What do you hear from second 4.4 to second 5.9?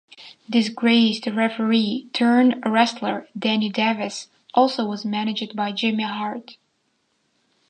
also was managed by